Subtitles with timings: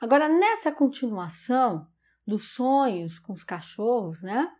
[0.00, 1.86] Agora, nessa continuação
[2.26, 4.52] dos sonhos com os cachorros, né?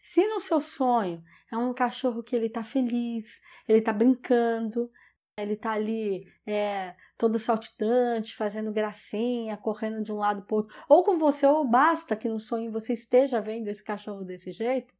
[0.00, 4.90] Se no seu sonho é um cachorro que ele tá feliz, ele tá brincando,
[5.36, 11.04] ele tá ali é, todo saltitante, fazendo gracinha, correndo de um lado para outro, ou
[11.04, 14.94] com você, ou basta que no sonho você esteja vendo esse cachorro desse jeito,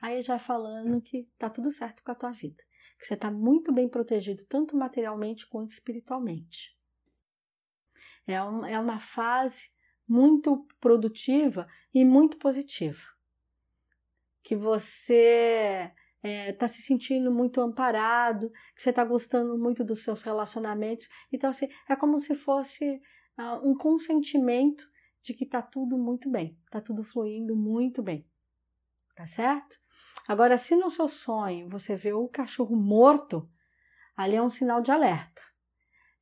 [0.00, 2.62] aí já falando que tá tudo certo com a tua vida,
[2.98, 6.74] que você tá muito bem protegido, tanto materialmente quanto espiritualmente.
[8.26, 9.70] É, é uma fase
[10.08, 13.02] muito produtiva e muito positiva.
[14.42, 15.90] Que você
[16.22, 21.08] está é, tá se sentindo muito amparado, que você está gostando muito dos seus relacionamentos.
[21.32, 23.00] Então, assim, é como se fosse
[23.38, 24.88] uh, um consentimento
[25.22, 28.26] de que está tudo muito bem, está tudo fluindo muito bem.
[29.14, 29.78] Tá certo?
[30.26, 33.48] Agora, se no seu sonho você vê o cachorro morto,
[34.16, 35.42] ali é um sinal de alerta.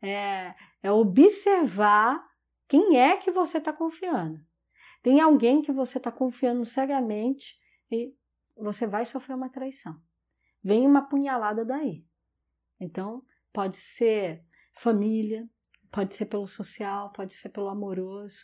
[0.02, 2.22] É, é observar
[2.68, 4.40] quem é que você está confiando.
[5.02, 7.56] Tem alguém que você está confiando cegamente
[7.90, 8.14] e
[8.56, 9.96] você vai sofrer uma traição.
[10.62, 12.04] Vem uma punhalada daí.
[12.80, 14.44] Então, pode ser
[14.78, 15.48] família,
[15.90, 18.38] pode ser pelo social, pode ser pelo amoroso.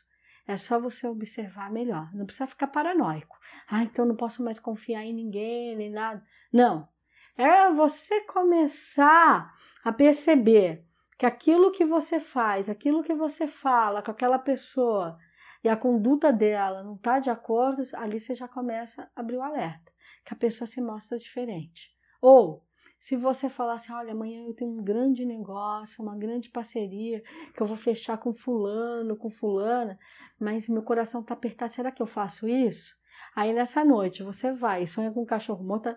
[0.47, 2.13] É só você observar melhor.
[2.15, 3.39] Não precisa ficar paranoico.
[3.69, 6.25] Ah, então não posso mais confiar em ninguém, nem nada.
[6.53, 6.89] Não.
[7.37, 10.88] É você começar a perceber
[11.19, 15.19] que aquilo que você faz, aquilo que você fala com aquela pessoa
[15.65, 19.43] e a conduta dela não está de acordo, ali você já começa a abrir o
[19.43, 19.93] alerta
[20.25, 21.91] que a pessoa se mostra diferente.
[22.21, 22.63] Ou,
[23.01, 27.23] se você falar assim, olha, amanhã eu tenho um grande negócio, uma grande parceria,
[27.55, 29.99] que eu vou fechar com fulano, com fulana,
[30.39, 32.95] mas meu coração está apertado, será que eu faço isso?
[33.35, 35.97] Aí nessa noite você vai e sonha com um cachorro morto,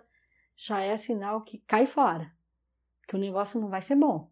[0.56, 2.32] já é sinal que cai fora,
[3.06, 4.31] que o negócio não vai ser bom.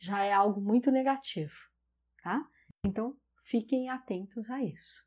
[0.00, 1.54] Já é algo muito negativo,
[2.22, 2.44] tá?
[2.84, 5.04] Então, fiquem atentos a isso.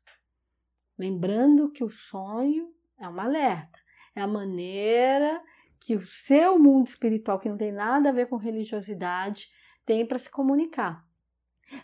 [0.96, 3.78] Lembrando que o sonho é um alerta.
[4.14, 5.42] É a maneira
[5.80, 9.48] que o seu mundo espiritual, que não tem nada a ver com religiosidade,
[9.84, 11.04] tem para se comunicar.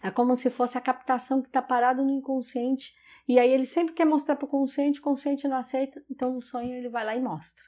[0.03, 2.95] É como se fosse a captação que está parada no inconsciente
[3.27, 6.41] e aí ele sempre quer mostrar para o consciente, o consciente não aceita, então no
[6.41, 7.63] sonho ele vai lá e mostra.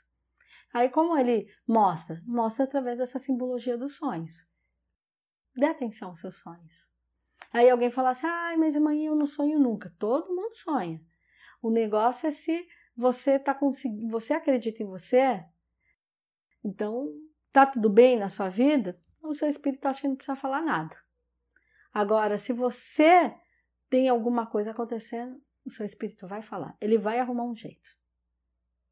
[0.72, 2.20] Aí como ele mostra?
[2.24, 4.46] Mostra através dessa simbologia dos sonhos.
[5.54, 6.88] Dê atenção aos seus sonhos.
[7.52, 9.94] Aí alguém fala assim, ai, mas amanhã eu não sonho nunca.
[9.98, 11.00] Todo mundo sonha.
[11.60, 15.44] O negócio é se você tá conseguindo, você acredita em você?
[16.64, 17.08] Então,
[17.52, 19.00] tá tudo bem na sua vida?
[19.22, 20.96] O seu espírito acha que não precisa falar nada.
[21.92, 23.34] Agora, se você
[23.90, 26.76] tem alguma coisa acontecendo, o seu espírito vai falar.
[26.80, 27.90] Ele vai arrumar um jeito.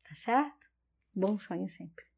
[0.07, 0.67] Tá certo?
[1.15, 2.10] Bom sonho sempre.